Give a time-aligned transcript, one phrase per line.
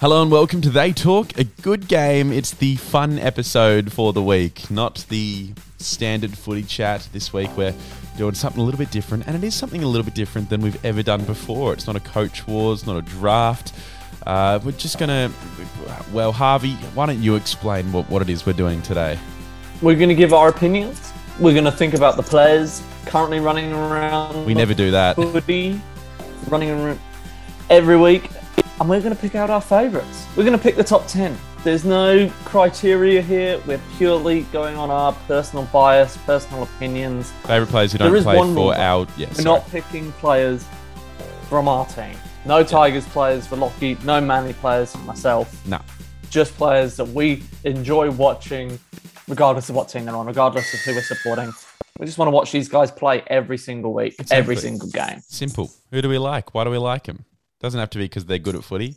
[0.00, 2.32] Hello and welcome to They Talk, a good game.
[2.32, 7.56] It's the fun episode for the week, not the standard footy chat this week.
[7.56, 7.72] We're
[8.18, 10.60] doing something a little bit different, and it is something a little bit different than
[10.60, 11.72] we've ever done before.
[11.72, 13.72] It's not a coach wars, not a draft.
[14.26, 15.30] Uh, we're just gonna,
[16.12, 19.16] well, Harvey, why don't you explain what, what it is we're doing today?
[19.80, 21.12] We're going to give our opinions.
[21.38, 24.44] We're going to think about the players currently running around.
[24.44, 25.16] We never do that.
[25.16, 25.80] Footy,
[26.48, 27.00] running around
[27.70, 28.30] every week,
[28.80, 30.26] and we're going to pick out our favourites.
[30.36, 31.36] We're going to pick the top 10.
[31.62, 33.60] There's no criteria here.
[33.66, 37.30] We're purely going on our personal bias, personal opinions.
[37.46, 38.72] Favorite players who don't play for rule.
[38.72, 39.06] our.
[39.16, 39.44] Yeah, We're sorry.
[39.44, 40.64] not picking players
[41.48, 42.16] from our team.
[42.44, 45.66] No Tigers players for Lockie, no Manly players for myself.
[45.66, 45.80] No.
[46.28, 48.78] Just players that we enjoy watching,
[49.28, 51.50] regardless of what team they're on, regardless of who we're supporting.
[51.98, 55.20] We just want to watch these guys play every single week, every single game.
[55.28, 55.70] Simple.
[55.92, 56.52] Who do we like?
[56.54, 57.24] Why do we like them?
[57.64, 58.96] Doesn't have to be because they're good at footy.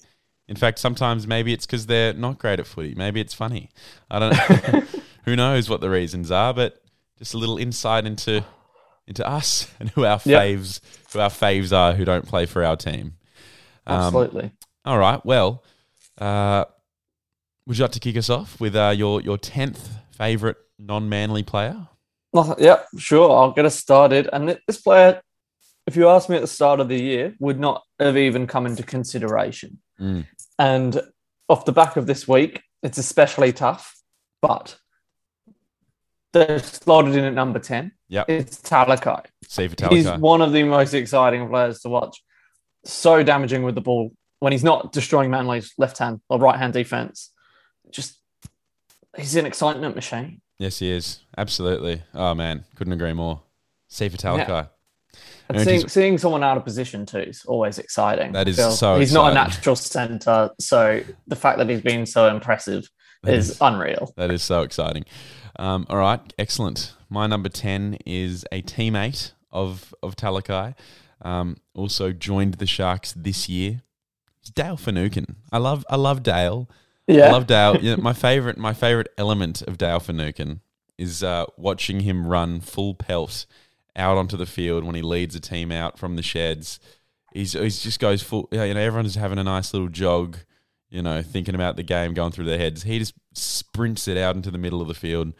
[0.49, 2.95] In fact, sometimes maybe it's because they're not great at footy.
[2.95, 3.69] Maybe it's funny.
[4.11, 4.81] I don't know.
[5.23, 6.83] who knows what the reasons are, but
[7.17, 8.43] just a little insight into
[9.07, 10.41] into us and who our Yep.
[10.41, 10.81] faves
[11.13, 13.13] who our faves are who don't play for our team.
[13.85, 14.51] Um, Absolutely.
[14.83, 15.25] All right.
[15.25, 15.63] Well,
[16.17, 16.65] uh,
[17.65, 21.87] would you like to kick us off with uh, your your tenth favorite non-manly player?
[22.33, 23.31] Oh, yeah, sure.
[23.31, 24.27] I'll get us started.
[24.33, 25.21] And this player,
[25.87, 28.65] if you asked me at the start of the year, would not have even come
[28.65, 29.79] into consideration.
[29.99, 30.27] Mm.
[30.59, 31.01] And
[31.49, 33.95] off the back of this week, it's especially tough,
[34.41, 34.77] but
[36.33, 37.93] they're slotted in at number 10.
[38.09, 38.25] Yeah.
[38.27, 39.25] It's Talakai.
[39.43, 40.19] Steve He's Vitalica.
[40.19, 42.21] one of the most exciting players to watch.
[42.83, 46.73] So damaging with the ball when he's not destroying Manly's left hand or right hand
[46.73, 47.31] defense.
[47.91, 48.19] Just,
[49.15, 50.41] he's an excitement machine.
[50.59, 51.19] Yes, he is.
[51.37, 52.03] Absolutely.
[52.13, 53.41] Oh man, couldn't agree more.
[53.89, 54.59] Sifa Talakai.
[54.59, 54.67] And
[55.49, 58.33] And seeing, seeing someone out of position too is always exciting.
[58.33, 58.71] That is Phil.
[58.71, 62.89] so He's not a natural centre, so the fact that he's been so impressive
[63.23, 64.13] That is, is- unreal.
[64.17, 65.05] That is so exciting.
[65.57, 66.93] Um, all right, excellent.
[67.09, 70.75] My number ten is a teammate of of Talakai.
[71.21, 73.81] Um, also joined the Sharks this year.
[74.41, 75.35] It's Dale Finucane.
[75.51, 76.69] I love I love Dale.
[77.07, 77.77] Yeah, I love Dale.
[77.81, 80.59] You know, my favorite my favorite element of Dale Finucane
[80.97, 83.45] is uh, watching him run full pelt
[83.97, 86.79] out onto the field when he leads a team out from the sheds.
[87.33, 88.47] He's he's just goes full.
[88.51, 90.37] You know, everyone's having a nice little jog.
[90.89, 92.83] You know, thinking about the game going through their heads.
[92.83, 95.33] He just sprints it out into the middle of the field.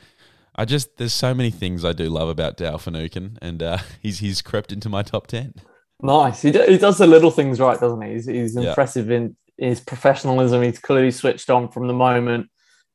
[0.55, 4.19] I just there's so many things I do love about Dale Finucane, and uh, he's
[4.19, 5.53] he's crept into my top ten.
[6.01, 6.41] nice.
[6.41, 8.13] He, do, he does the little things right, doesn't he?
[8.13, 8.69] He's, he's Yeah.
[8.69, 10.61] impressive in his professionalism.
[10.63, 12.49] He's clearly switched on from the moment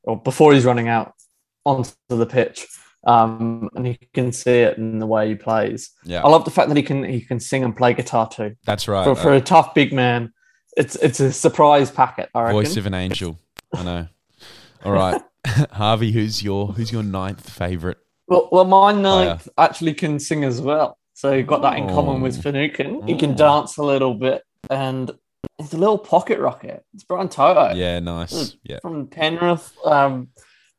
[0.04, 1.14] or before he's running out
[1.64, 2.66] onto the pitch.
[3.04, 5.90] Um, and you can see it in the way he plays.
[6.04, 8.54] Yeah, I love the fact that he can he can sing and play guitar too.
[8.64, 9.04] that's right.
[9.04, 10.32] For, for a tough big man,
[10.76, 12.28] it's it's a surprise packet.
[12.34, 12.54] I reckon.
[12.56, 13.38] voice of an angel.
[13.74, 14.08] I know.
[14.84, 15.20] All right,
[15.72, 17.98] Harvey, who's your who's your ninth favorite?
[18.28, 20.96] Well, well, my ninth actually can sing as well.
[21.14, 22.42] So you've got that in common with Oh.
[22.42, 23.06] Finucane.
[23.06, 23.18] He Oh.
[23.18, 25.10] can dance a little bit, and
[25.58, 26.84] it's a little pocket rocket.
[26.94, 28.32] It's Brian To'o Yeah, nice.
[28.32, 28.56] Mm.
[28.64, 29.72] Yeah, from Penrith.
[29.84, 30.28] Um,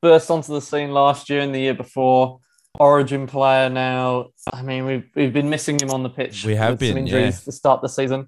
[0.03, 2.39] burst onto the scene last year and the year before.
[2.79, 4.27] Origin player now.
[4.51, 6.43] I mean, we've we've been missing him on the pitch.
[6.43, 7.45] We have been, some injuries yeah.
[7.45, 8.27] to start the season.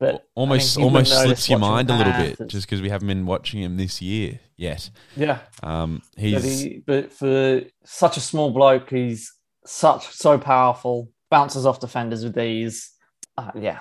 [0.00, 3.62] But almost almost slips your mind a little bit just because we haven't been watching
[3.62, 4.90] him this year yet.
[5.16, 9.32] yeah, Um, But, he's he, but for such a small bloke, he's
[9.64, 11.10] such so powerful.
[11.30, 12.90] Bounces off defenders with ease.
[13.36, 13.80] Uh, yeah,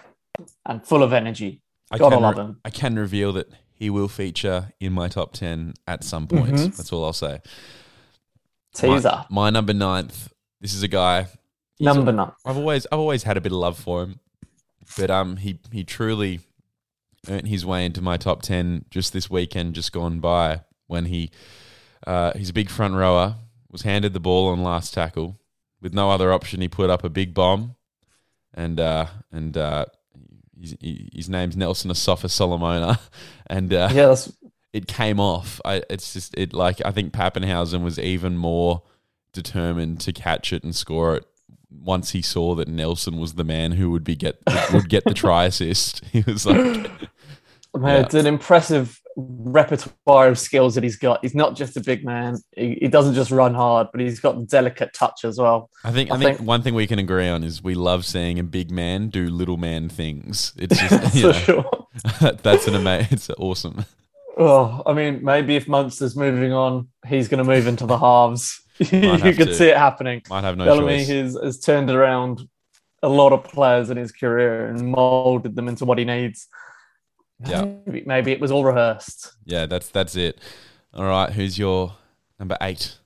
[0.65, 1.61] and full of energy.
[1.91, 2.59] I Gotta can love him.
[2.63, 3.49] I can reveal that
[3.81, 6.53] he will feature in my top ten at some point.
[6.53, 6.77] Mhm.
[6.77, 7.41] That's all I'll say.
[8.75, 10.31] Teaser My, my number ninth.
[10.59, 11.25] This is a guy.
[11.79, 12.31] number nine.
[12.45, 14.19] I've always I've always had a bit of love for him,
[14.97, 16.41] but um he he truly
[17.27, 21.31] earned his way into my top ten just this weekend, just gone by when he
[22.05, 23.35] uh, he's a big front rower
[23.71, 25.39] was handed the ball on last tackle
[25.81, 26.61] with no other option.
[26.61, 27.75] He put up a big bomb,
[28.53, 29.85] and uh, and uh,
[30.61, 30.75] his,
[31.13, 32.99] his name's Nelson Asofa-Solomona,
[33.47, 34.31] and uh, Yeah, that's
[34.73, 35.59] it came off.
[35.65, 38.83] I, it's just it like I think Papenhuyzen was even more
[39.33, 41.25] determined to catch it and score it
[41.69, 44.37] once he saw that Nelson was the man who would be get
[44.73, 46.03] would get the try assist.
[46.11, 46.89] He was like, Man,
[47.83, 47.99] Yeah.
[48.01, 51.19] it's an impressive repertoire of skills that he's got.
[51.21, 52.37] He's not just a big man.
[52.55, 55.69] He, he doesn't just run hard, but he's got delicate touch as well.
[55.83, 58.05] I think I, I think, think- one thing we can agree on is we love
[58.05, 60.53] seeing a big man do little man things.
[60.57, 61.87] It's just you know, sure.
[62.41, 63.07] that's an amazing.
[63.11, 63.85] It's awesome.
[64.37, 68.61] Oh, I mean, maybe if Munster's moving on, he's going to move into the halves.
[68.79, 69.53] you could to.
[69.53, 70.21] see it happening.
[70.29, 71.09] Might have no Bellamy choice.
[71.09, 72.47] has, has turned around
[73.03, 76.47] a lot of players in his career and molded them into what he needs.
[77.45, 77.65] Yeah.
[77.85, 79.33] Maybe, maybe it was all rehearsed.
[79.45, 80.39] Yeah, that's that's it.
[80.93, 81.95] All right, who's your
[82.39, 82.97] number eight?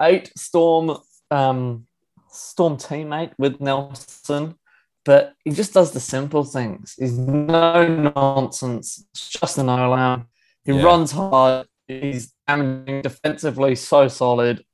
[0.00, 0.98] Eight Storm,
[1.30, 1.86] um,
[2.30, 4.56] Storm teammate with Nelson,
[5.04, 6.94] but he just does the simple things.
[6.98, 9.04] He's no nonsense.
[9.12, 10.24] It's just an no
[10.64, 10.82] He Yeah.
[10.82, 11.66] runs hard.
[11.86, 14.64] He's damaging defensively, so solid.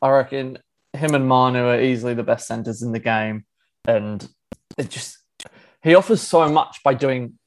[0.00, 0.58] I reckon
[0.92, 3.44] him and Manu are easily the best centers in the game,
[3.86, 4.28] and
[4.76, 5.18] it just
[5.82, 7.38] he offers so much by doing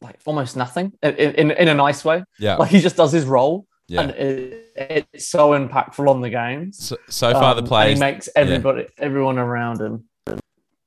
[0.00, 2.24] like almost nothing in, in, in a nice way.
[2.38, 4.00] Yeah, Like he just does his role, yeah.
[4.02, 6.78] and it, it's so impactful on the games.
[6.86, 7.98] So, so far, the Um, and players.
[7.98, 10.04] he makes everybody, everyone around him.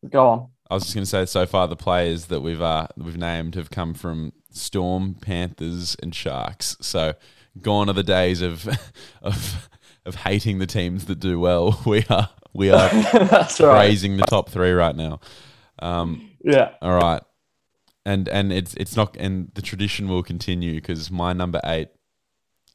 [0.10, 0.48] Go on.
[0.70, 3.56] I was just going to say, so far the players that we've uh, we've named
[3.56, 6.76] have come from Storm, Panthers, and Sharks.
[6.82, 7.14] So
[7.62, 8.68] gone are the days of
[9.22, 9.70] of
[10.06, 11.80] of hating the teams that do well.
[11.86, 13.76] We are we are That's right.
[13.76, 15.20] praising the top three right now.
[15.80, 16.72] Um, Yeah.
[16.82, 17.22] all right,
[18.06, 21.90] and and it's it's not, and the tradition will continue because my number eight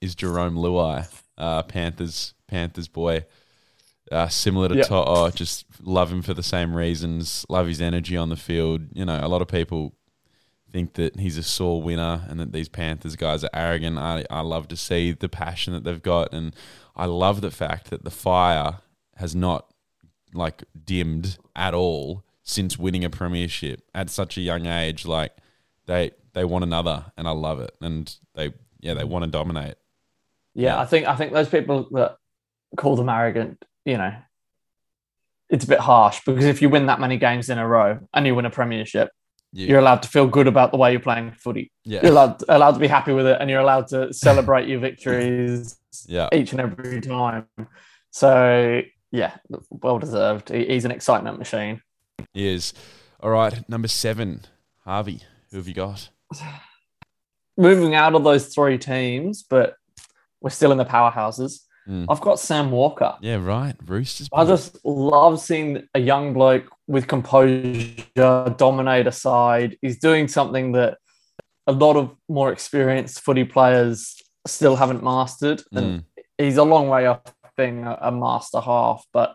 [0.00, 3.24] is Jarome Luai, uh, Panthers Panthers boy.
[4.10, 4.84] Uh, similar to Yeah.
[4.84, 7.44] To'o, just love him for the same reasons.
[7.50, 8.80] Love his energy on the field.
[8.94, 9.94] You know, a lot of people
[10.72, 13.98] think that he's a sore winner and that these Panthers guys are arrogant.
[13.98, 16.56] I, I love to see the passion that they've got, and
[16.96, 18.80] I love the fact that the fire
[19.16, 19.66] has not
[20.32, 25.04] like dimmed at all since winning a premiership at such a young age.
[25.06, 25.36] Like
[25.86, 27.72] they they want another, and I love it.
[27.80, 29.74] And they yeah they want to dominate.
[30.54, 32.16] Yeah, I think I think those people that
[32.76, 34.14] call them arrogant, you know,
[35.50, 38.26] it's a bit harsh because if you win that many games in a row and
[38.26, 39.10] you win a premiership,
[39.52, 41.70] You- you're allowed to feel good about the way you're playing footy.
[41.84, 44.80] yeah You're allowed allowed to be happy with it, and you're allowed to celebrate your
[44.80, 47.46] victories yeah each and every time.
[48.10, 49.36] So yeah,
[49.70, 50.48] well deserved.
[50.50, 51.80] He's an excitement machine.
[52.34, 52.74] Is.
[53.20, 54.42] All right, number seven,
[54.84, 55.20] Harvey.
[55.50, 56.10] Who have you got?
[57.58, 59.74] moving out of those three teams, but
[60.40, 61.64] we're still in the powerhouses.
[61.88, 62.06] Mm.
[62.08, 63.16] I've got Sam Walker.
[63.20, 63.74] Yeah, right.
[63.84, 64.28] Roosters.
[64.32, 69.76] I just love seeing a young bloke with composure dominate a side.
[69.82, 70.98] He's doing something that
[71.66, 75.62] a lot of more experienced footy players still haven't mastered.
[75.72, 76.04] And
[76.36, 77.22] he's a long way off
[77.56, 79.34] being a, a master half, but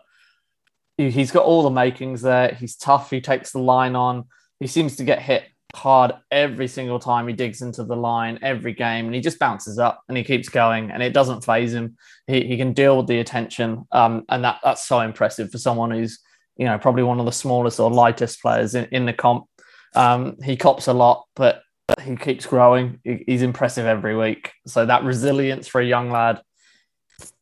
[0.96, 2.54] he's got all the makings there.
[2.54, 3.10] He's tough.
[3.10, 4.24] He takes the line on.
[4.60, 5.44] He seems to get hit
[5.74, 9.78] hard every single time he digs into the line every game and he just bounces
[9.78, 11.96] up and he keeps going and it doesn't phase him
[12.26, 15.90] he, he can deal with the attention um, and that that's so impressive for someone
[15.90, 16.20] who's
[16.56, 19.46] you know probably one of the smallest or lightest players in, in the comp
[19.94, 21.62] um, he cops a lot but
[22.00, 26.40] he keeps growing he, he's impressive every week so that resilience for a young lad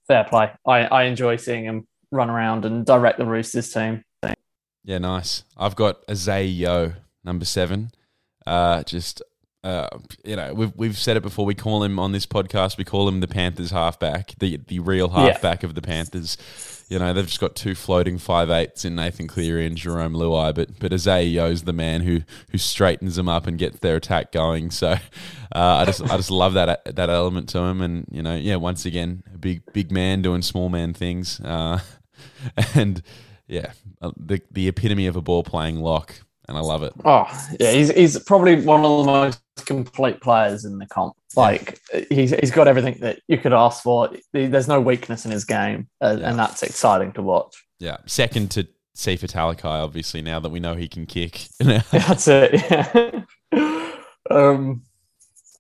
[0.07, 4.05] fair play I, I enjoy seeing him run around and direct the roosters team
[4.85, 5.45] Yeah, nice.
[5.57, 6.93] I've got Isaah Yeo,
[7.25, 7.91] number seven.
[8.47, 9.23] Uh, just
[9.65, 9.87] uh,
[10.25, 11.47] you know, we've we've said it before.
[11.47, 12.77] We call him on this podcast.
[12.77, 15.21] We call him the Panthers halfback, the the real Yeah.
[15.27, 16.37] halfback of the Panthers.
[16.89, 20.53] You know, they've just got two floating five eights in Nathan Cleary and Jarome Luai,
[20.53, 24.33] but but Isaah Yeo's the man who who straightens them up and gets their attack
[24.33, 24.73] going.
[24.73, 24.99] So uh,
[25.55, 28.85] I just I just love that that element to him, and you know, yeah, once
[28.85, 31.79] again, a big big man doing small man things, uh,
[32.75, 33.03] and
[33.49, 36.15] yeah, uh, the the epitome of a ball playing lock,
[36.49, 36.93] and I love it.
[37.05, 37.27] Oh,
[37.61, 41.15] yeah, he's he's probably one of the most complete players in the comp.
[41.37, 41.79] Like
[42.11, 44.11] he's he's got everything that you could ask for.
[44.33, 46.31] There's no weakness in his game, uh, Yeah.
[46.31, 47.55] and that's exciting to watch.
[47.79, 50.23] Yeah, second to Sifa Talakai, obviously.
[50.23, 52.53] Now that we know he can kick, That's it.
[53.53, 53.93] Yeah.
[54.31, 54.83] um,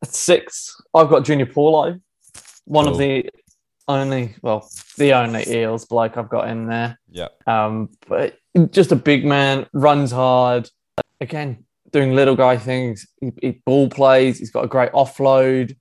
[0.02, 1.98] at six, I've got Junior Paulo,
[2.64, 2.92] one Cool.
[2.94, 3.30] of the
[3.88, 6.98] only, well, the only Eels bloke I've got in there.
[7.10, 8.38] yeah, Um, but
[8.70, 10.68] just a big man, runs hard.
[11.20, 13.06] Again, doing little guy things.
[13.20, 14.38] He, he ball plays.
[14.38, 15.76] He's got a great offload.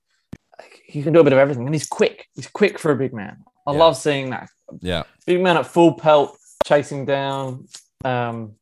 [0.84, 2.26] He can do a bit of everything, and he's quick.
[2.34, 3.38] He's quick for a big man.
[3.66, 3.78] I Yeah.
[3.78, 4.48] love seeing that
[4.80, 7.66] yeah, big man at full pelt, chasing down
[8.04, 8.54] um,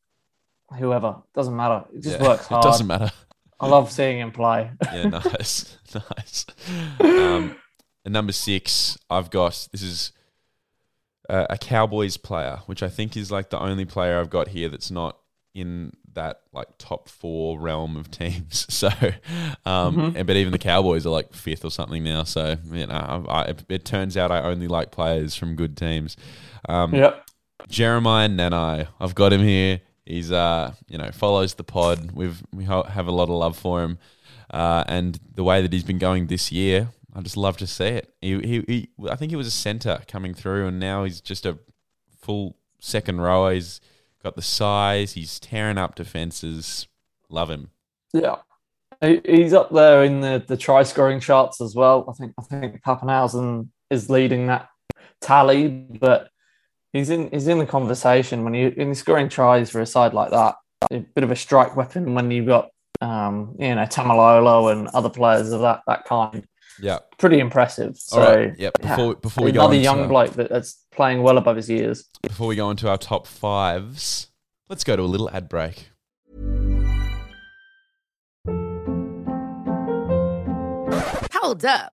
[0.79, 1.17] whoever.
[1.35, 1.85] Doesn't matter.
[1.95, 2.29] It just yeah.
[2.29, 2.65] works hard.
[2.65, 3.11] It doesn't matter.
[3.59, 4.71] I love seeing him play.
[4.93, 6.47] Yeah, nice, nice.
[7.01, 7.57] Um,
[8.05, 10.13] and number six, I've got this is
[11.29, 14.69] uh, a Cowboys player, which I think is like the only player I've got here
[14.69, 15.19] that's not
[15.55, 18.67] in that like top four realm of teams.
[18.81, 18.89] So,
[19.67, 22.25] um, and, but even the Cowboys are like fifth or something now.
[22.25, 26.17] So you know, I, I, it turns out I only like players from good teams.
[26.69, 27.27] Um, Yep.
[27.69, 29.81] Jeremiah Nanai, I've got him here.
[30.07, 32.11] He's uh, you know, follows the pod.
[32.13, 33.99] We've we have a lot of love for him,
[34.51, 37.87] uh, and the way that he's been going this year, I just love to see
[37.87, 38.15] it.
[38.21, 41.45] He, he, he I think he was a center coming through, and now he's just
[41.47, 41.59] a
[42.21, 43.53] full second rower.
[43.53, 43.81] He's
[44.23, 45.13] got the size.
[45.13, 46.87] He's tearing up defenses.
[47.29, 47.71] Love him.
[48.13, 48.37] Yeah.
[49.01, 52.05] He- He's up there in the, the try scoring charts as well.
[52.09, 54.69] I think I think Papenhuyzen is leading that
[55.21, 56.29] tally, but
[56.93, 60.31] he's in he's in the conversation when you he's scoring tries for a side like
[60.31, 60.57] that.
[60.93, 62.69] A bit of a strike weapon when you've got
[63.01, 66.45] um, you know Taumalolo and other players of that that kind.
[66.83, 66.99] Yeah.
[67.19, 67.97] Pretty impressive.
[67.97, 68.59] So All right.
[68.59, 68.81] Yep.
[68.81, 72.09] Before before we go another into, young bloke that, that's playing well above his years.
[72.23, 74.29] before we go into our top fives,
[74.69, 75.91] let's go to a little ad break.
[81.33, 81.93] Hold up.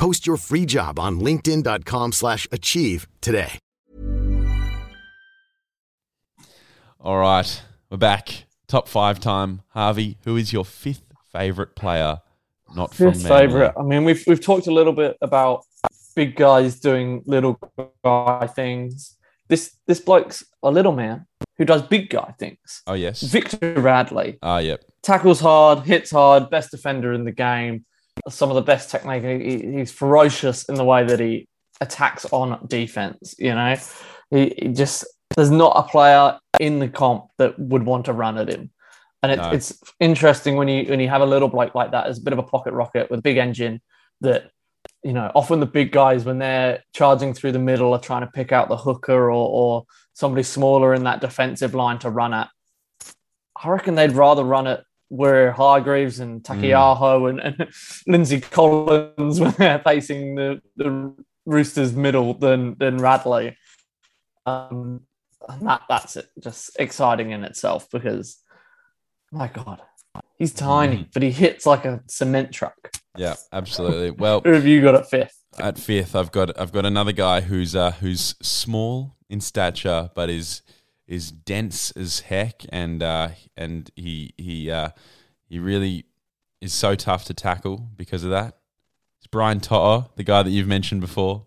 [0.00, 3.58] Post your free job on linkedin.com/achieve slash achieve today.
[6.98, 8.46] All right, we're back.
[8.66, 9.60] Top five time.
[9.68, 12.20] Harvey, who is your fifth favorite player?
[12.74, 13.46] Not from Fifth Manly?
[13.46, 13.74] favorite.
[13.78, 15.64] I mean, we've we've talked a little bit about
[16.16, 17.58] big guys doing little
[18.02, 19.18] guy things.
[19.48, 21.26] This this bloke's a little man
[21.58, 22.82] who does big guy things.
[22.86, 23.20] Oh yes.
[23.20, 24.82] Victor Radley Ah, yep.
[25.02, 27.84] tackles hard, hits hard, best defender in the game.
[28.28, 29.22] Some of the best technique.
[29.24, 31.48] He- He's ferocious in the way that he
[31.80, 33.34] attacks on defense.
[33.38, 33.76] You know,
[34.30, 35.04] he, he just
[35.36, 38.70] there's not a player in the comp that would want to run at him.
[39.22, 39.50] And it, No.
[39.50, 42.32] it's interesting when you when you have a little bloke like that as a bit
[42.32, 43.80] of a pocket rocket with a big engine
[44.22, 44.50] that
[45.02, 48.26] you know often the big guys when they're charging through the middle are trying to
[48.32, 52.48] pick out the hooker or, or somebody smaller in that defensive line to run at.
[53.62, 57.68] I reckon they'd rather run it where Hargreaves and Taukeiaho and, and
[58.06, 61.12] Lindsay Collins when they're facing the, the
[61.44, 63.56] Roosters middle than than Radley.
[64.46, 65.02] Um,
[65.48, 68.38] and that that's it, just exciting in itself because
[69.32, 69.82] my God,
[70.38, 72.92] he's tiny, but he hits like a cement truck.
[73.16, 74.12] Yeah, absolutely.
[74.12, 75.40] Well, Who have you got at fifth?
[75.58, 80.30] at fifth, I've got I've got another guy who's uh, who's small in stature, but
[80.30, 80.62] is
[81.10, 84.90] is dense as heck, and uh, and he he uh,
[85.48, 86.06] he really
[86.60, 88.56] is so tough to tackle because of that.
[89.18, 91.46] It's Brian To'o, the guy that you've mentioned before,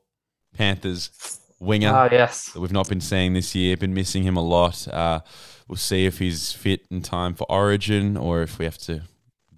[0.54, 3.78] Panthers winger Oh yes, that we've not been seeing this year.
[3.78, 4.86] Been missing him a lot.
[4.88, 5.22] Uh,
[5.68, 9.04] we'll see if he's fit in time for Origin or if we have to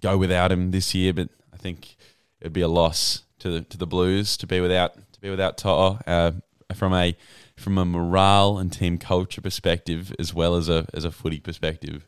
[0.00, 1.12] go without him this year.
[1.12, 1.96] But I think
[2.40, 5.58] it'd be a loss to the to the Blues to be without to be without
[5.58, 6.32] To'o uh,
[6.74, 7.16] from a
[7.56, 12.06] from a morale and team culture perspective as well as a as a footy perspective.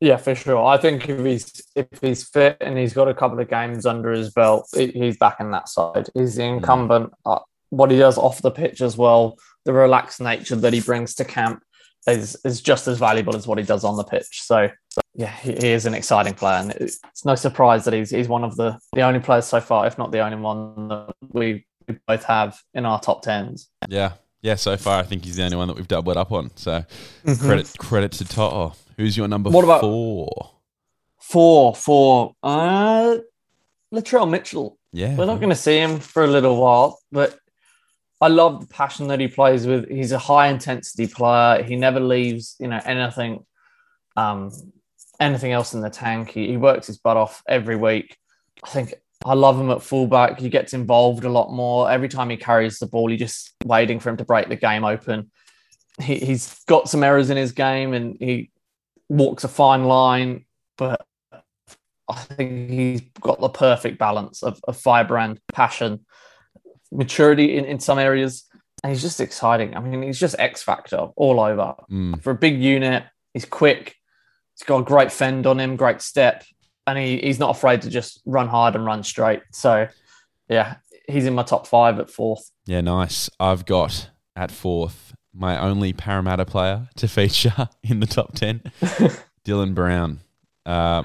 [0.00, 0.64] yeah, for sure.
[0.64, 4.12] I think if he's if he's fit and he's got a couple of games under
[4.12, 6.08] his belt, he's back in that side.
[6.14, 7.12] He's the incumbent.
[7.24, 11.14] Uh, what he does off the pitch as well, the relaxed nature that he brings
[11.16, 11.62] to camp
[12.06, 14.42] is is just as valuable as what he does on the pitch.
[14.42, 14.70] So
[15.14, 18.28] yeah, he, he is an exciting player, and it's it's no surprise that he's he's
[18.28, 21.66] one of the the only players so far, if not the only one that we
[21.88, 23.68] we both have in our top tens.
[23.88, 24.12] Yeah.
[24.42, 26.50] Yeah, so far I think he's the only one that we've doubled up on.
[26.56, 26.84] So
[27.24, 27.44] Mm-hmm.
[27.46, 28.74] credit credit to To'o.
[28.96, 30.50] Who's your number What about- four?
[31.20, 32.34] Four, four.
[32.42, 33.16] Uh,
[33.92, 34.78] Latrell Mitchell.
[34.92, 35.16] Yeah.
[35.16, 37.38] We're not going to see him for a little while, but
[38.20, 39.88] I love the passion that he plays with.
[39.88, 41.62] He's a high intensity player.
[41.64, 43.44] He never leaves, you know, anything,
[44.16, 44.52] um,
[45.18, 46.30] anything else in the tank.
[46.30, 48.16] He, he works his butt off every week.
[48.64, 48.94] I think
[49.24, 50.38] I love him at fullback.
[50.38, 51.90] He gets involved a lot more.
[51.90, 54.84] Every time he carries the ball, you're just waiting for him to break the game
[54.84, 55.30] open.
[56.00, 58.50] He, he's got some errors in his game and he
[59.08, 60.44] walks a fine line,
[60.76, 61.06] but
[62.08, 66.04] I think he's got the perfect balance of, of fibre and passion.
[66.92, 68.44] maturity in, in some areas,
[68.82, 69.76] and he's just exciting.
[69.76, 71.74] I mean, he's just X factor all over.
[71.90, 72.22] Mm.
[72.22, 73.04] For a big unit,
[73.34, 73.96] he's quick.
[74.56, 76.44] He's got a great fend on him, great step,
[76.86, 79.42] and he, he's not afraid to just run hard and run straight.
[79.52, 79.88] So,
[80.48, 80.76] yeah,
[81.08, 82.50] he's in my top five at fourth.
[82.66, 83.28] Yeah, nice.
[83.40, 88.60] I've got at fourth my only Parramatta player to feature in the top 10,
[89.44, 90.20] Dylan Brown.
[90.64, 91.02] Uh,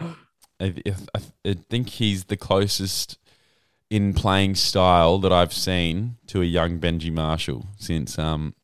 [0.59, 0.73] I,
[1.13, 3.17] I, I think he's the closest
[3.89, 8.55] in playing style that I've seen to a young Benji Marshall since um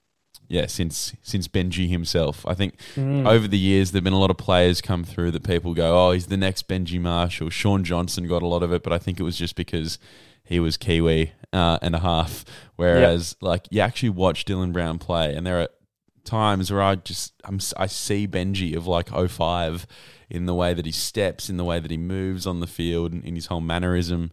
[0.47, 2.45] yeah since since Benji himself.
[2.47, 2.75] I think
[3.25, 6.11] over the years there've been a lot of players come through that people go, oh,
[6.11, 7.49] he's the next Benji Marshall.
[7.49, 9.99] Shaun Johnson got a lot of it, but I think it was just because
[10.43, 12.45] he was Kiwi uh, and a half.
[12.75, 15.69] Whereas like you actually watch Dylan Brown play, and there are
[16.23, 19.87] times where I just I'm, I see Benji of like 05
[20.29, 23.13] in the way that he steps, in the way that he moves on the field,
[23.13, 24.31] in his whole mannerism,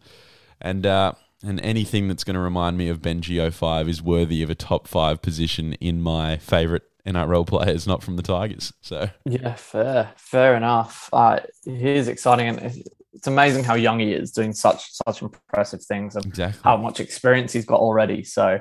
[0.61, 1.13] and uh,
[1.45, 4.87] and anything that's going to remind me of Benji 05 is worthy of a top
[4.87, 8.73] five position in my favorite NRL players, not from the Tigers.
[8.81, 11.09] So Yeah, fair, fair enough.
[11.13, 12.79] Uh, he is exciting, and it's-
[13.13, 16.99] it's amazing how young he is, doing such such impressive things, and exactly, how much
[16.99, 18.23] experience he's got already.
[18.23, 18.59] So,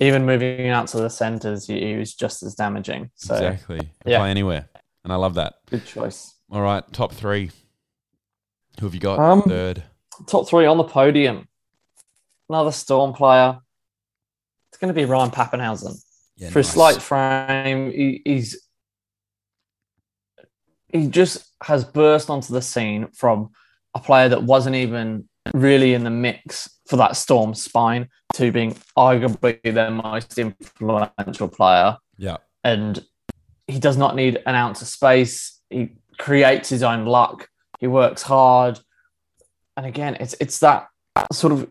[0.00, 3.10] even moving out to the centres, he, he was just as damaging.
[3.14, 3.88] So, exactly.
[4.04, 4.18] Yeah.
[4.18, 4.68] Play anywhere,
[5.04, 5.54] and I love that.
[5.70, 6.34] good choice.
[6.50, 7.50] All right, top three.
[8.80, 9.18] Who have you got?
[9.18, 9.82] Um, Third.
[10.26, 11.48] Top three on the podium.
[12.48, 13.58] Another Storm player.
[14.68, 15.96] It's going to be Ryan Papenhuyzen.
[16.36, 18.60] Yeah, for a slight frame, he, he's
[20.92, 23.50] he just has burst onto the scene from
[23.94, 28.76] a player that wasn't even really in the mix for that Storm spine to being
[28.96, 31.96] arguably their most influential player.
[32.18, 33.04] Yeah, And
[33.66, 35.60] he does not need an ounce of space.
[35.70, 37.48] He creates his own luck.
[37.80, 38.78] He works hard.
[39.76, 40.88] And again, it's it's that
[41.32, 41.70] sort of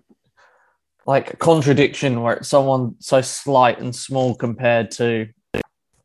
[1.05, 5.27] like contradiction where it's someone so slight and small compared to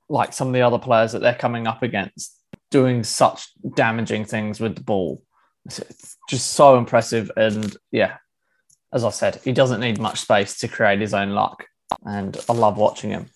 [0.08, 2.36] like some of the other players that they're coming up against
[2.70, 5.22] doing such damaging things with the ball.
[5.64, 7.30] It's just so impressive.
[7.36, 8.16] And yeah,
[8.92, 11.66] as I said, he doesn't need much space to create his own luck.
[12.04, 13.26] And I love watching him.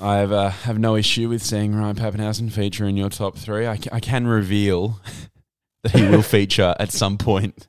[0.00, 3.66] I have uh, have no issue with seeing Ryan Papenhuyzen feature in your top three.
[3.66, 5.00] I, can reveal
[5.82, 7.66] that he will feature at some point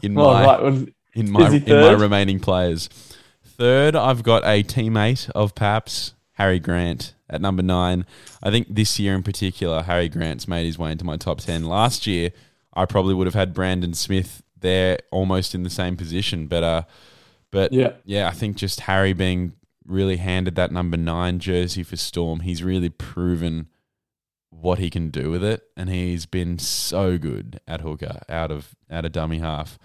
[0.00, 2.88] in Well, my right, in my in my remaining players.
[3.44, 8.06] Third, I've got a teammate of Paps, Harry Grant, at number nine.
[8.42, 11.64] I think this year in particular, Harry Grant's made his way into my top ten.
[11.64, 12.30] Last year,
[12.74, 16.46] I probably would have had Brandon Smith there, almost in the same position.
[16.46, 16.82] But uh,
[17.50, 17.92] but Yeah.
[18.04, 22.62] yeah, I think just Harry being really handed that number nine jersey for Storm, he's
[22.62, 23.68] really proven
[24.50, 28.74] what he can do with it, and he's been so good at hooker out of
[28.90, 29.78] out of dummy half.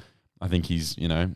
[0.44, 1.32] I think he's you know,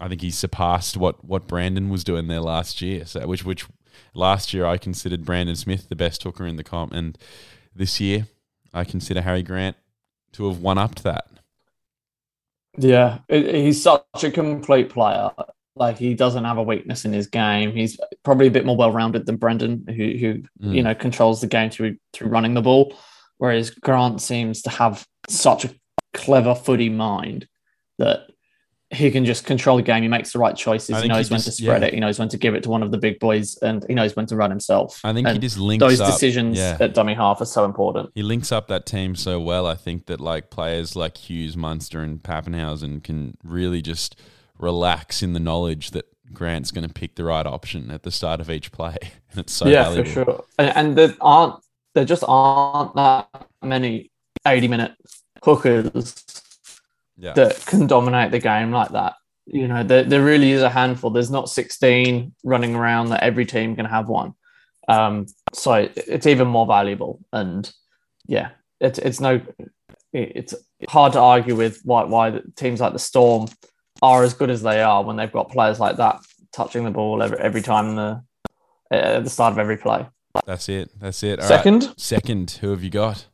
[0.00, 3.04] I think he's surpassed what what Brandon was doing there last year.
[3.04, 3.66] So which which
[4.14, 7.18] last year I considered Brandon Smith the best hooker in the comp, and
[7.74, 8.26] this year
[8.72, 9.76] I consider Harry Grant
[10.32, 11.26] to have one upped that.
[12.78, 15.30] Yeah, he's such a complete player.
[15.74, 17.72] Like he doesn't have a weakness in his game.
[17.72, 20.74] He's probably a bit more well-rounded than Brendan, who who Mm.
[20.74, 22.96] you know controls the game through through running the ball,
[23.36, 25.74] whereas Grant seems to have such a
[26.14, 27.46] clever footy mind
[27.98, 28.30] that
[28.98, 30.02] he can just control the game.
[30.02, 30.88] He makes the right choices.
[30.88, 31.88] He think he knows when to spread yeah.
[31.88, 31.94] it.
[31.94, 34.16] He knows when to give it to one of the big boys, and he knows
[34.16, 35.00] when to run himself.
[35.04, 36.76] I think he just links those up- decisions yeah.
[36.80, 38.10] at dummy half are so important.
[38.14, 39.66] He links up that team so well.
[39.66, 44.20] I think that like players like Hughes, Munster, and Papenhuyzen can really just
[44.58, 48.40] relax in the knowledge that Grant's going to pick the right option at the start
[48.40, 48.96] of each play,
[49.30, 50.04] and it's so yeah, valuable.
[50.04, 50.44] for sure.
[50.58, 51.54] And, and there aren't
[51.94, 53.28] there just aren't that
[53.62, 54.10] many
[54.46, 54.94] eighty minute
[55.44, 56.24] hookers
[57.18, 59.14] Yeah, that can dominate the game like that.
[59.46, 61.10] You know, there, there really is a handful.
[61.10, 64.34] There's not 16 running around that every team can have one.
[64.88, 67.20] Um, so it's even more valuable.
[67.32, 67.70] And
[68.26, 68.50] yeah,
[68.80, 69.40] it's it's no,
[70.12, 70.54] it's
[70.88, 73.48] hard to argue with why why teams like the Storm
[74.02, 76.20] are as good as they are when they've got players like that
[76.52, 78.22] touching the ball every every time the
[78.90, 80.06] at the start of every play.
[80.46, 80.90] that's it.
[80.98, 81.40] That's it.
[81.40, 81.48] All right.
[81.48, 82.50] Second, second.
[82.60, 83.26] Who have you got?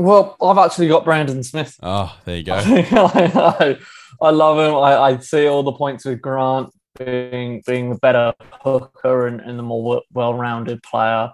[0.00, 1.76] Well, I've actually got Brandon Smith.
[1.82, 2.54] Oh, there you go.
[2.64, 3.78] I,
[4.20, 4.74] I love him.
[4.74, 8.32] I, I see all the points with Grant being being the better
[8.62, 11.32] hooker and, and the more well rounded player.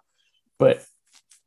[0.58, 0.84] But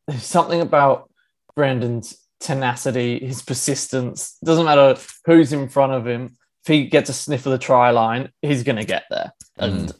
[0.07, 1.09] there's something about
[1.55, 4.37] Brandon's tenacity, his persistence.
[4.43, 6.37] Doesn't matter who's in front of him.
[6.63, 9.31] If he gets a sniff of the try line, he's going to get there.
[9.59, 9.67] Mm.
[9.67, 9.93] And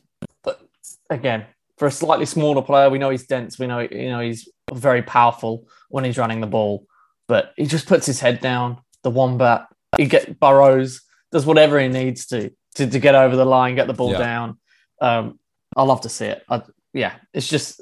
[0.44, 0.62] but
[1.10, 1.46] again,
[1.78, 3.60] for a slightly smaller player, we know he's dense.
[3.60, 6.86] We know you know he's very powerful when he's running the ball.
[7.30, 8.80] But he just puts his head down.
[9.04, 13.46] The wombat, he get burrows, does whatever he needs to to, to get over the
[13.46, 14.18] line, get the ball Yeah.
[14.18, 14.58] down.
[15.02, 15.40] Um,
[15.78, 16.44] I love to see it.
[16.50, 16.62] I,
[16.94, 17.82] yeah, it's just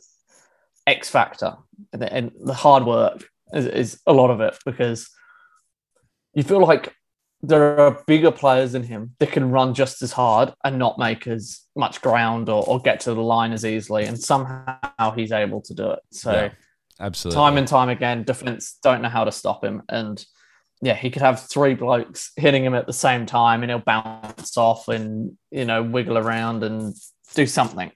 [0.85, 1.55] X factor,
[1.93, 5.09] and the, and the hard work is, is a lot of it because
[6.33, 6.93] you feel like
[7.41, 11.27] there are bigger players than him that can run just as hard and not make
[11.27, 15.61] as much ground or, or get to the line as easily, and somehow he's able
[15.61, 15.99] to do it.
[16.11, 16.49] So Yeah.
[16.99, 17.35] Absolutely.
[17.35, 19.83] time and time again, defense don't know how to stop him.
[19.89, 20.23] And
[20.81, 24.57] yeah, he could have three blokes hitting him at the same time and he'll bounce
[24.57, 26.95] off and, you know, wiggle around and
[27.33, 27.91] do something.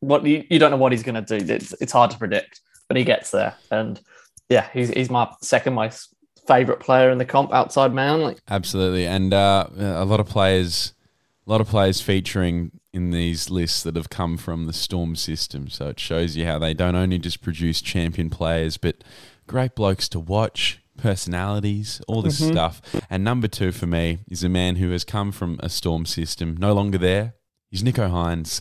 [0.00, 1.52] What you, you don't know what he's going to do.
[1.54, 3.54] It's, it's hard to predict, but he gets there.
[3.70, 4.00] And
[4.48, 6.14] yeah, he's, he's my second most
[6.46, 8.36] favorite player in the comp outside Manly.
[8.48, 10.92] Absolutely, and uh, a lot of players,
[11.46, 15.68] a lot of players featuring in these lists that have come from the Storm system.
[15.68, 19.02] So it shows you how they don't only just produce champion players, but
[19.46, 22.82] great blokes to watch, personalities, all this stuff.
[23.08, 26.56] And number two for me is a man who has come from a Storm system,
[26.58, 27.34] no longer there.
[27.70, 28.60] He's Nicho Hynes.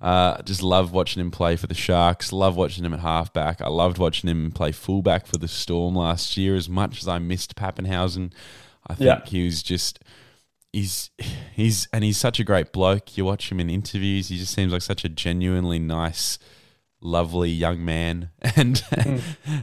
[0.00, 2.32] Uh, just love watching him play for the Sharks.
[2.32, 3.60] Love watching him at halfback.
[3.62, 6.56] I loved watching him play fullback for the Storm last year.
[6.56, 8.32] As much as I missed Papenhuyzen,
[8.86, 9.20] I think Yeah.
[9.24, 10.00] he was just
[10.72, 11.10] he's
[11.52, 13.16] he's and he's such a great bloke.
[13.16, 16.38] You watch him in interviews; he just seems like such a genuinely nice,
[17.00, 18.30] lovely young man.
[18.56, 18.82] And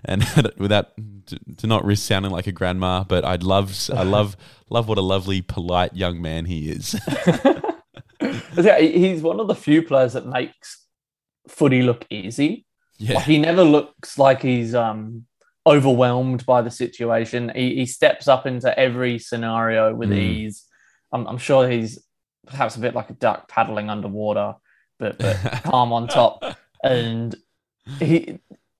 [0.05, 0.23] and
[0.57, 0.91] without
[1.27, 4.35] to, to not risk sounding like a grandma, but I'd love I love
[4.69, 6.95] love what a lovely, polite young man he is.
[8.57, 10.85] Yeah, he's one of the few players that makes
[11.47, 12.65] footy look easy.
[12.97, 15.25] yeah, Like, he never looks like he's um,
[15.65, 17.49] overwhelmed by the situation.
[17.55, 20.17] He, he steps up into every scenario with Mm.
[20.17, 20.65] ease.
[21.11, 21.99] I'm, I'm sure he's
[22.47, 24.55] perhaps a bit like a duck paddling underwater,
[24.97, 26.43] but, but calm on top.
[26.83, 27.35] And
[27.99, 28.39] he,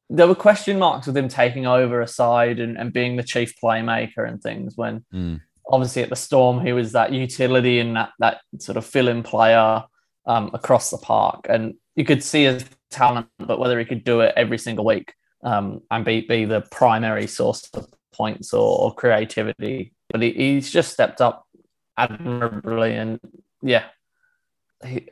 [0.09, 3.53] there were question marks with him taking over a side and, and being the chief
[3.61, 5.41] playmaker and things when Mm.
[5.67, 9.83] obviously at the Storm, he was that utility and that that sort of fill-in player
[10.25, 14.21] um, across the park, and you could see his talent, but whether he could do
[14.21, 15.13] it every single week
[15.43, 20.71] um, and be be the primary source of points or, or creativity, but he, he's
[20.71, 21.45] just stepped up
[21.99, 23.19] admirably, and
[23.61, 23.85] yeah,
[24.85, 25.09] he,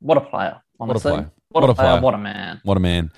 [0.00, 0.60] what a player!
[0.80, 1.30] Honestly, player.
[1.50, 1.88] What, What a a player!
[1.92, 2.00] player.
[2.02, 2.60] What a man!
[2.64, 3.12] What a man.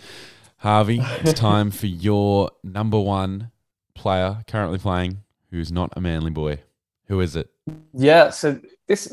[0.59, 3.51] Harvey, it's time for your number one
[3.95, 5.19] player currently playing
[5.51, 6.61] who's not a manly boy.
[7.07, 7.49] Who is it?
[7.95, 9.13] Yeah, so this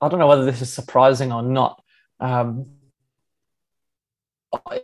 [0.00, 1.82] I don't know whether this is surprising or not.
[2.20, 2.66] Um,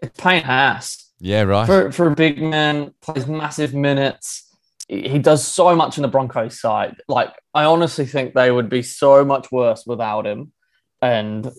[0.03, 1.67] it's Payne Haas Yeah, right.
[1.67, 4.52] for for a big man, plays massive minutes.
[4.88, 6.97] He he does so much in the Broncos side.
[7.09, 10.53] Like I honestly think they would be so much worse without him.
[11.01, 11.51] And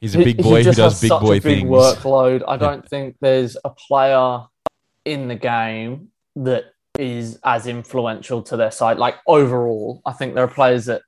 [0.00, 1.70] He's a he- big he boy who does big such boy a big things.
[1.70, 2.42] Workload.
[2.48, 4.40] I don't think there's a player
[5.04, 6.64] in the game that
[6.98, 8.98] is as influential to their side.
[8.98, 11.02] Like overall, I think there are players that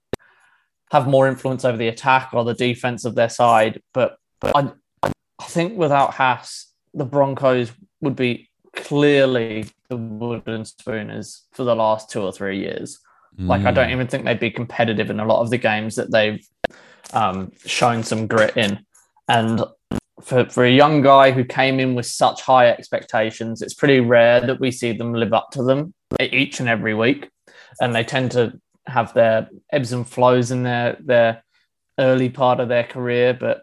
[0.90, 3.80] have more influence over the attack or the defense of their side.
[3.94, 11.42] But but I, I think without Haas, the Broncos would be clearly the wooden spooners
[11.52, 12.98] for the last two or three years.
[13.38, 13.92] Like I don't Mm.
[13.92, 16.46] even think they'd be competitive in a lot of the games that they've
[17.14, 18.84] um, shown some grit in.
[19.28, 19.64] And
[20.20, 24.40] for, for a young guy who came in with such high expectations, it's pretty rare
[24.42, 27.30] that we see them live up to them each and every week.
[27.80, 31.42] And they tend to have their ebbs and flows in their their
[31.98, 33.32] early part of their career.
[33.32, 33.62] But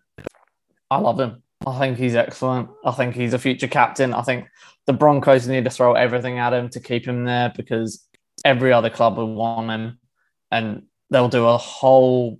[0.89, 1.43] I love him.
[1.67, 2.69] I think he's excellent.
[2.84, 4.13] I think he's a future captain.
[4.15, 4.48] I think
[4.89, 8.08] the Broncos need to throw everything at him to keep him there because
[8.43, 9.99] every other club will want him,
[10.49, 12.39] and they'll do a whole.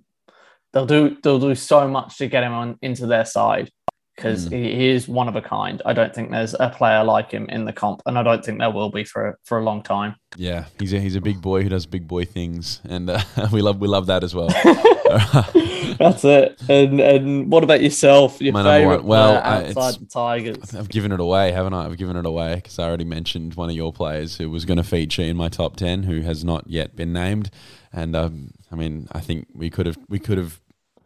[0.72, 3.70] They'll do they'll do so much to get him on into their side
[4.16, 4.52] because Mm.
[4.52, 5.80] he, is one of a kind.
[5.86, 8.58] I don't think there's a player like him in the comp, and I don't think
[8.58, 10.16] there will be for for a long time.
[10.36, 13.20] Yeah, he's a he's a big boy who does big boy things, and uh,
[13.52, 14.48] we love we love that as well.
[15.98, 16.60] That's it.
[16.68, 18.40] And and what about yourself?
[18.40, 20.74] Your My favorite well, I- outside it's- the Tigers?
[20.74, 21.84] I've given it away, haven't I?
[21.86, 24.76] I've given it away because I already mentioned one of your players who was going
[24.78, 27.50] to feature in my top ten, who has not yet been named.
[27.92, 30.60] And um, I mean, I think we could have we could have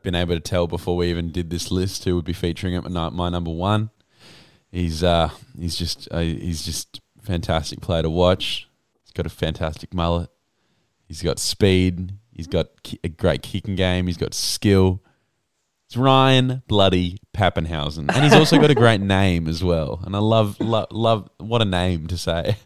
[0.04, 2.88] been able to tell before we even did this list who would be featuring at
[2.88, 3.90] my, my number one.
[4.70, 8.68] He's uh, he's just uh, he's just a fantastic player to watch.
[9.02, 10.30] He's got a fantastic mullet.
[11.08, 12.12] He's got speed.
[12.32, 14.06] He's got ki- a great kicking game.
[14.06, 15.00] He's got skill.
[15.86, 20.00] It's Ryan Bloody Papenhuyzen, and he's also got a great name as well.
[20.04, 21.28] And I love, love, love.
[21.38, 22.56] What a name to say!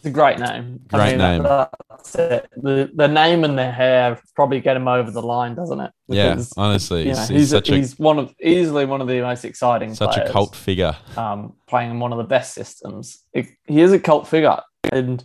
[0.00, 0.80] It's a great name.
[0.88, 1.42] Great name.
[1.42, 2.48] That's it.
[2.56, 5.90] The, the name and the hair probably get him over the line, doesn't it?
[6.08, 9.08] yeah, honestly, you he's, know, he's he's, such a he's one of easily one of
[9.08, 10.96] the most exciting such players, a cult figure.
[11.18, 13.18] um, playing in one of the best systems.
[13.34, 14.56] It, he is a cult figure,
[14.90, 15.22] and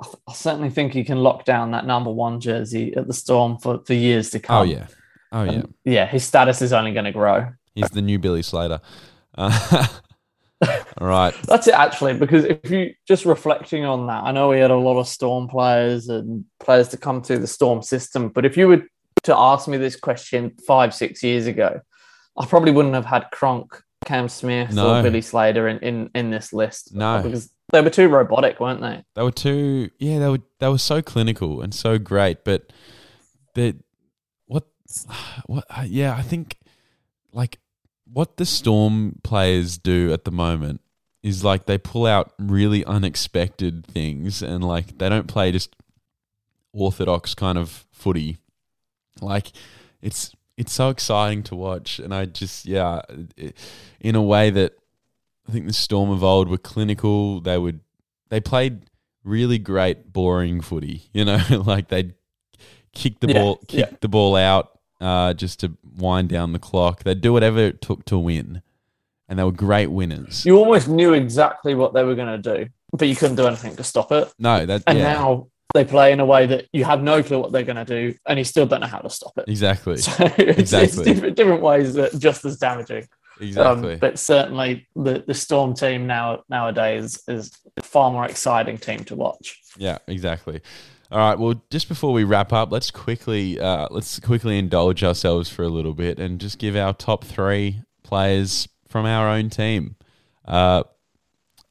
[0.00, 3.82] I certainly think he can lock down that number one jersey at the Storm for,
[3.84, 4.60] for years to come.
[4.60, 4.86] Oh yeah,
[5.32, 5.50] oh yeah.
[5.50, 7.48] And, yeah, his status is only going to grow.
[7.74, 8.80] He's the new Billy Slater.
[9.36, 9.88] Uh,
[11.00, 11.34] right.
[11.44, 14.76] That's it, actually, because if you just reflecting on that, I know we had a
[14.76, 18.68] lot of Storm players and players to come through the Storm system, but if you
[18.68, 18.82] were
[19.24, 21.80] to ask me this question five, six years ago,
[22.38, 24.98] I probably wouldn't have had Cronk, Cam Smith, No.
[24.98, 26.94] or Billy Slater in, in, in this list.
[26.94, 27.22] No.
[27.22, 29.02] Because they were too robotic, weren't they?
[29.14, 32.72] They were too, yeah, they were they were so clinical and so great, but
[33.54, 33.74] they
[34.46, 34.64] what
[35.46, 36.58] what yeah, I think
[37.32, 37.58] like
[38.12, 40.80] what the Storm players do at the moment
[41.22, 45.74] is like they pull out really unexpected things and like they don't play just
[46.72, 48.38] orthodox kind of footy.
[49.20, 49.52] Like
[50.00, 53.02] it's it's so exciting to watch and I just yeah,
[53.36, 53.56] it,
[54.00, 54.76] in a way that
[55.48, 57.40] I think the Storm of old were clinical.
[57.40, 57.80] They would
[58.28, 58.82] they played
[59.24, 61.02] really great boring footy.
[61.12, 62.14] You know, like they'd
[62.94, 63.96] kick the Yeah, ball kick yeah.
[64.00, 64.71] the ball out
[65.02, 67.02] uh, just to wind down the clock.
[67.02, 68.62] They'd do whatever it took to win,
[69.28, 70.46] and they were great winners.
[70.46, 73.76] You almost knew exactly what they were going to do, but you couldn't do anything
[73.76, 74.32] to stop it.
[74.38, 77.38] no, that And yeah, now they play in a way that you have no clue
[77.40, 79.44] what they're going to do, and you still don't know how to stop it.
[79.48, 81.04] exactly, So it's, it's Exactly.
[81.04, 83.06] different, different ways that just as damaging.
[83.40, 83.94] exactly.
[83.94, 89.02] Um, but certainly the, the Storm team now nowadays is a far more exciting team
[89.04, 89.58] to watch.
[89.78, 90.60] Yeah, exactly.
[91.12, 91.38] All right.
[91.38, 95.68] Well, just before we wrap up, let's quickly uh, let's quickly indulge ourselves for a
[95.68, 99.96] little bit and just give our top three players from our own team.
[100.46, 100.84] Uh,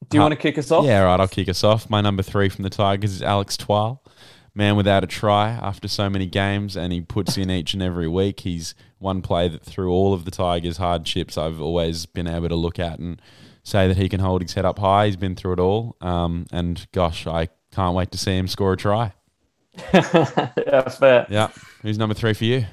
[0.08, 0.24] Do you Huh.
[0.26, 0.84] want to kick us off?
[0.84, 1.20] yeah, all right.
[1.20, 1.90] I'll kick us off.
[1.90, 4.02] My number three from the Tigers is Alex Twal,
[4.54, 8.06] man without a try after so many games, and he puts in each and every
[8.08, 8.40] week.
[8.40, 12.54] He's one play that through all of the Tigers' hardships, I've always been able to
[12.56, 13.20] look at and
[13.64, 15.06] say that he can hold his head up high.
[15.06, 18.74] He's been through it all, um, and gosh, I can't wait to see him score
[18.74, 19.12] a try.
[19.94, 21.26] yeah, fair.
[21.30, 21.48] Yeah.
[21.82, 22.66] Who's number three for you?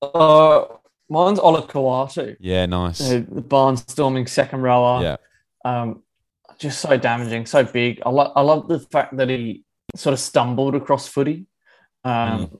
[0.00, 0.64] Uh,
[1.08, 2.98] mine's Olakau'atu, Yeah, nice.
[2.98, 5.02] the barnstorming second rower.
[5.02, 5.16] Yeah.
[5.64, 6.02] um,
[6.58, 8.00] just so damaging, so big.
[8.06, 9.64] I, lo- I love the fact that he
[9.96, 11.46] sort of stumbled across footy.
[12.04, 12.58] Um,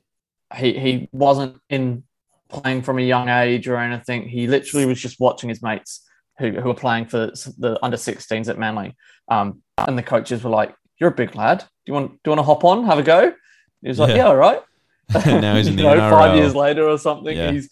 [0.56, 2.04] He he wasn't in
[2.48, 4.28] playing from a young age or anything.
[4.28, 6.02] He literally was just watching his mates
[6.38, 8.94] who, who were playing for the under 16s at Manly,
[9.28, 11.58] um, and the coaches were like, "You're a big lad.
[11.58, 13.32] Do you want do you want to hop on, have a go?"
[13.82, 14.16] He was like, Yeah.
[14.16, 14.62] "Yeah, all right."
[15.26, 17.36] Now he's in you the know, five years later or something.
[17.36, 17.50] Yeah.
[17.50, 17.68] He's,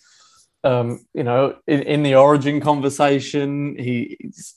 [0.64, 4.56] um, you know, in, in the origin conversation, he, he's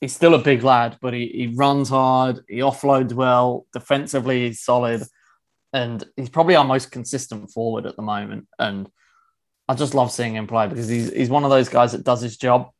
[0.00, 4.60] he's still a big lad, but he, he runs hard, he offloads well, defensively he's
[4.60, 5.02] solid,
[5.72, 8.46] and he's probably our most consistent forward at the moment.
[8.58, 8.88] And
[9.68, 12.20] I just love seeing him play because he's he's one of those guys that does
[12.20, 12.70] his job,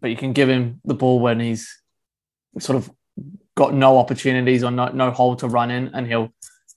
[0.00, 1.68] but you can give him the ball when he's
[2.58, 2.90] sort of
[3.56, 6.32] got no opportunities or no, no hole to run in, and he'll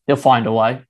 [0.07, 0.81] he'll find a way.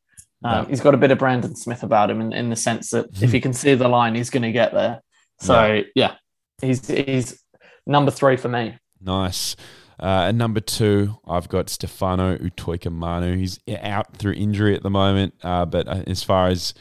[0.43, 0.65] Um, Yeah.
[0.69, 3.31] He's got a bit of Brandon Smith about him in, in the sense that if
[3.31, 5.01] he can see the line, he's going to get there.
[5.41, 6.15] So yeah,
[6.61, 7.43] he's he's
[7.85, 8.77] number three for me.
[9.01, 9.55] Nice.
[10.01, 13.37] Uh, at number two, I've got Stefano Utoikamanu.
[13.37, 16.73] He's out through injury at the moment, uh, but uh, as far as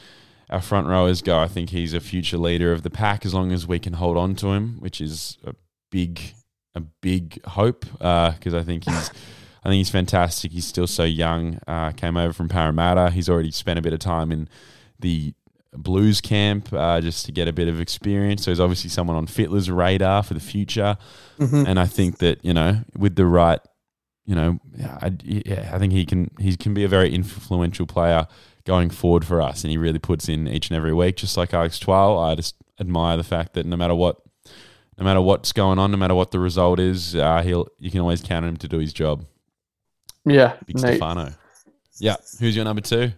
[0.49, 3.51] our front rowers go, I think he's a future leader of the pack as long
[3.51, 5.53] as we can hold on to him, which is a
[5.91, 6.33] big,
[6.75, 9.09] a big hope because I think he's,
[9.63, 10.51] I think he's fantastic.
[10.51, 11.59] He's still so young.
[11.67, 13.09] Uh, came over from Parramatta.
[13.11, 14.47] He's already spent a bit of time in
[14.99, 15.33] the
[15.71, 18.43] Blues camp uh, just to get a bit of experience.
[18.43, 20.97] So he's obviously someone on Fittler's radar for the future.
[21.67, 23.59] And I think that you know, with the right,
[24.25, 28.27] you know, I, yeah, I think he can he can be a very influential player
[28.65, 31.53] going forward for us, and he really puts in each and every week, just like
[31.53, 32.17] Alex Twal.
[32.17, 34.17] I just admire the fact that no matter what,
[34.99, 38.01] no matter what's going on, no matter what the result is, uh, he'll you can
[38.01, 39.25] always count on him to do his job.
[40.25, 40.81] Yeah, Big neat.
[40.97, 41.33] Stefano.
[41.99, 43.11] Yeah, who's your number two?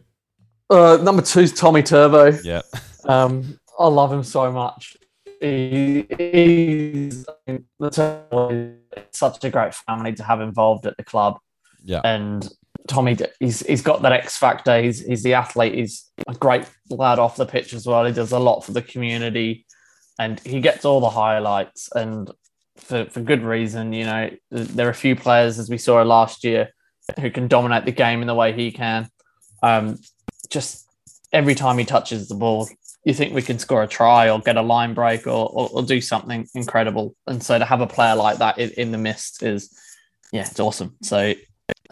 [0.69, 2.37] Uh, number two is Tommy Turbo.
[2.43, 2.61] Yeah,
[3.05, 4.95] Um, I love him so much.
[5.41, 10.95] He, he's I mean, the Turbo is such a great family to have involved at
[10.97, 11.39] the club.
[11.83, 12.47] yeah, and
[12.87, 14.81] Tommy, he's he's got that X factor.
[14.81, 15.73] He's he's the athlete.
[15.73, 18.05] He's a great lad off the pitch as well.
[18.05, 19.65] He does a lot for the community,
[20.21, 22.29] and he gets all the highlights and
[22.77, 23.91] for for good reason.
[23.91, 26.69] You know, there are a few players as we saw last year
[27.19, 29.09] who can dominate the game in the way he can.
[29.63, 29.97] Um,
[30.49, 30.87] just
[31.33, 32.69] every time he touches the ball,
[33.03, 35.83] you think we can score a try or get a line break or, or, or
[35.83, 37.15] do something incredible.
[37.25, 39.75] And so to have a player like that in, in the mist is,
[40.31, 40.95] yeah, it's awesome.
[41.01, 41.33] So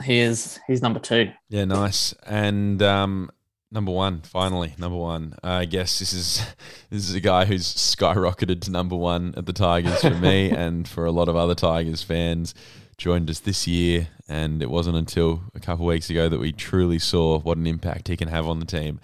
[0.03, 1.31] he is he's number two.
[1.49, 1.65] yeah.
[1.65, 2.13] Nice.
[2.27, 3.31] And um,
[3.71, 5.35] number one, finally, number one.
[5.43, 6.41] Uh, I guess this is
[6.89, 10.87] this is a guy who's skyrocketed to number one at the Tigers for me and
[10.87, 12.53] for a lot of other Tigers fans.
[12.97, 16.51] joined us this year, and it wasn't until a couple of weeks ago that we
[16.51, 18.99] truly saw what an impact he can have on the team.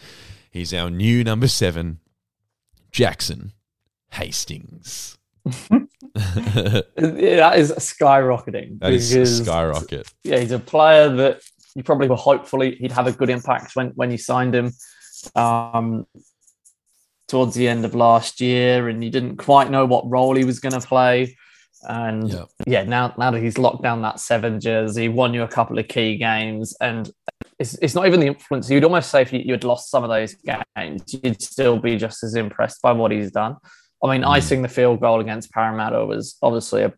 [0.50, 2.00] He's our new number seven,
[2.92, 3.54] Jackson
[4.12, 5.18] Hastings.
[6.16, 8.80] that is skyrocketing.
[8.80, 10.14] That is because, a skyrocket.
[10.24, 11.42] Yeah, he's a player that
[11.76, 14.72] you probably were hopefully he'd have a good impact when when you signed him.
[15.36, 16.06] Um,
[17.28, 20.60] towards the end of last year, and you didn't quite know what role he was
[20.60, 21.36] going to play.
[21.88, 22.46] And Yeah.
[22.68, 25.88] yeah, now now that he's locked down that seven jersey, won you a couple of
[25.88, 27.12] key games, and
[27.60, 28.70] it's, it's not even the influence.
[28.70, 30.36] You'd almost say if you, you had lost some of those
[30.76, 33.58] games, you'd still be just as impressed by what he's done.
[34.04, 34.30] I mean, Mm.
[34.30, 36.94] icing the field goal against Parramatta was obviously a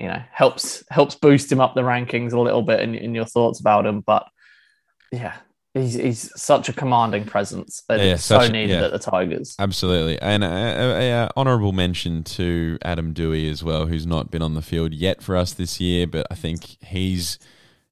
[0.00, 3.26] you know helps helps boost him up the rankings a little bit in, in your
[3.26, 4.26] thoughts about him, but
[5.12, 5.34] yeah.
[5.72, 8.86] He's, he's such a commanding presence and Yeah, so such needed yeah.
[8.86, 9.54] at the Tigers.
[9.56, 10.20] Absolutely.
[10.20, 14.92] And a, honourable mention to Adam Doueihi as well, who's not been on the field
[14.92, 17.38] yet for us this year, but I think he's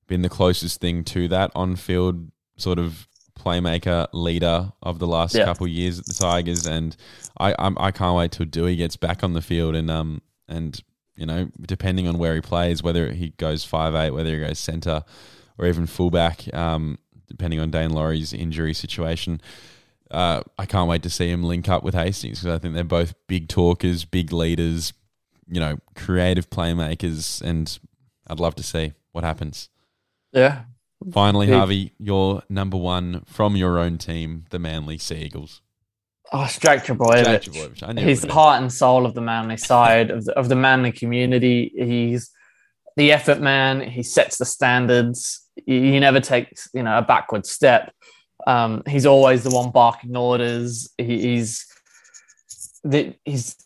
[0.09, 3.07] been the closest thing to that on field sort of
[3.38, 5.44] playmaker leader of the last Yeah.
[5.44, 6.66] couple of years at the Tigers.
[6.66, 6.97] And
[7.38, 10.83] I I'm, I can't wait till Doueihi gets back on the field and um and
[11.19, 14.59] you know depending on where he plays, whether he goes five eight, whether he goes
[14.59, 15.05] centre
[15.59, 19.41] or even fullback, um, depending on Daine Laurie's injury situation
[20.11, 22.85] uh, I can't wait to see him link up with Hastings because I think they're
[22.85, 24.93] both big talkers, big leaders,
[25.47, 27.79] you know, creative playmakers, and
[28.27, 29.69] I'd love to see what happens.
[30.33, 30.65] Yeah,
[31.13, 35.63] Finally, Harvey, you're number one from your own team, the Manly Seagulls.
[36.33, 37.25] Oh, Jack Trbojevic.
[37.25, 40.25] Jack Trbojevic, I knew it He's the heart and soul of the Manly side of
[40.25, 41.73] the, of the Manly community.
[41.75, 42.31] He's
[42.97, 43.81] the effort man.
[43.81, 45.49] He sets the standards.
[45.64, 47.93] He, never takes you know a backward step.
[48.47, 50.91] Um, he's always the one barking orders.
[50.99, 51.67] He, he's
[52.85, 53.57] the, he's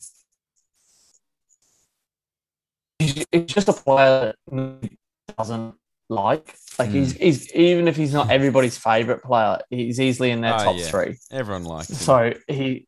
[2.98, 4.90] he's he's just a player that
[5.36, 5.74] doesn't
[6.12, 6.54] like.
[6.78, 7.22] Like he's hmm.
[7.22, 10.86] he's even if he's not everybody's favorite player, he's easily in their Oh, top yeah.
[10.86, 11.18] three.
[11.30, 11.96] Everyone likes him.
[11.96, 12.86] So he,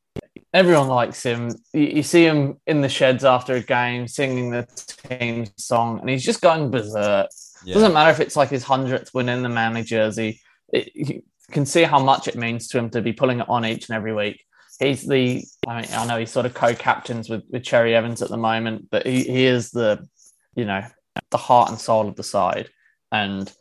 [0.54, 1.50] everyone likes him.
[1.72, 4.66] You, you see him in the sheds after a game singing the
[5.08, 7.28] team song, and he's just going berserk.
[7.64, 7.74] Yeah.
[7.74, 10.40] Doesn't matter if it's like his hundredth win in the Manly jersey.
[10.72, 13.66] It, you can see how much it means to him to be pulling it on
[13.66, 14.42] each and every week.
[14.80, 15.44] He's the.
[15.68, 19.06] I mean, I know he's sort of co-captains with with Cherry-Evans at the moment, but
[19.06, 20.08] he, he is the,
[20.56, 20.84] you know,
[21.30, 22.70] the heart and soul of the side,
[23.14, 23.52] and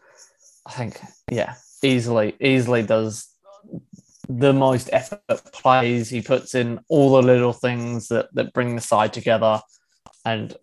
[0.66, 1.00] I think
[1.32, 3.30] yeah, easily easily does
[4.28, 5.22] the most effort
[5.54, 6.10] plays.
[6.10, 9.62] He puts in all the little things that that bring the side together,
[10.26, 10.56] and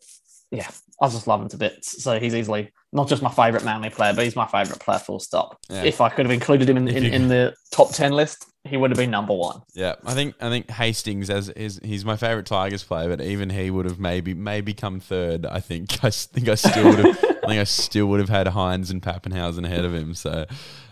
[0.50, 0.68] yeah,
[1.00, 2.03] I just love him to bits.
[2.03, 4.98] So he's easily not just my favorite Manly player, but he's my favorite player.
[4.98, 5.59] Full stop.
[5.70, 5.85] Yeah.
[5.85, 8.90] If I could have included him in, in, in the top ten list, he would
[8.90, 9.62] have been number one.
[9.74, 13.50] Yeah, I think I think Hastings as is he's my favorite Tigers player, but even
[13.50, 15.46] he would have maybe maybe come third.
[15.46, 18.46] I think I think I still would have I think I still would have had
[18.48, 20.14] Hynes and Papenhuyzen ahead of him.
[20.14, 20.44] So,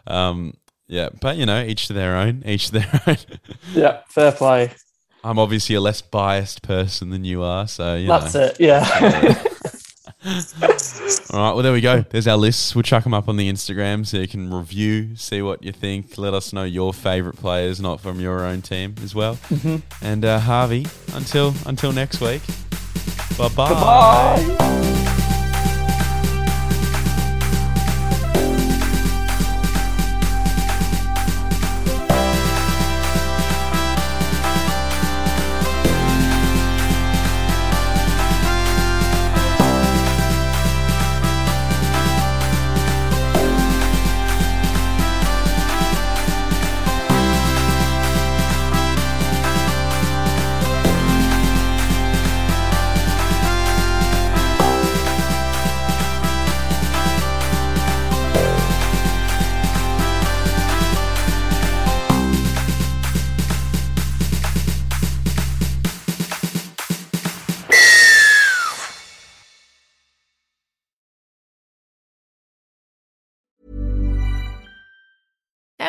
[0.06, 0.54] um,
[0.86, 3.16] yeah, but you know, each to their own, each to their own.
[3.74, 4.72] Yeah, fair play.
[5.22, 8.20] I'm obviously a less biased person than you are, so you know.
[8.20, 8.56] That's it.
[8.60, 9.42] Yeah.
[10.24, 12.02] All right, well there we go.
[12.10, 12.74] There's our lists.
[12.74, 16.18] We'll chuck them up on the Instagram so you can review, see what you think.
[16.18, 19.36] Let us know your favorite players, not from your own team as well.
[19.48, 19.76] Mm-hmm.
[20.04, 22.42] And uh, Harvey, until until next week.
[23.38, 25.14] Bye bye.